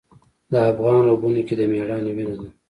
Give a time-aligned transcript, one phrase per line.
[0.51, 2.47] د افغان رګونو کې د میړانې وینه ده.